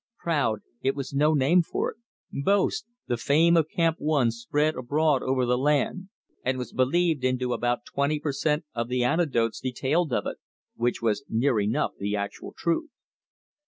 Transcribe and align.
Proud! 0.17 0.61
it 0.81 0.95
was 0.95 1.13
no 1.13 1.35
name 1.35 1.61
for 1.61 1.91
it. 1.91 1.97
Boast! 2.31 2.85
the 3.05 3.17
fame 3.17 3.55
of 3.55 3.69
Camp 3.69 3.97
One 3.99 4.31
spread 4.31 4.73
abroad 4.73 5.21
over 5.21 5.45
the 5.45 5.59
land, 5.59 6.09
and 6.43 6.57
was 6.57 6.73
believed 6.73 7.23
in 7.23 7.37
to 7.37 7.53
about 7.53 7.85
twenty 7.85 8.19
per 8.19 8.31
cent 8.31 8.65
of 8.73 8.87
the 8.87 9.03
anecdotes 9.03 9.59
detailed 9.59 10.11
of 10.11 10.25
it 10.25 10.37
which 10.75 11.03
was 11.03 11.23
near 11.29 11.59
enough 11.59 11.91
the 11.99 12.15
actual 12.15 12.51
truth. 12.57 12.89